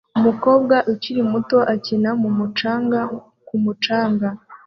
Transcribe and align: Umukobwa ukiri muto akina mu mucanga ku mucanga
Umukobwa 0.17 0.75
ukiri 0.91 1.21
muto 1.31 1.57
akina 1.73 2.09
mu 2.21 2.29
mucanga 2.37 2.99
ku 3.47 3.55
mucanga 3.63 4.27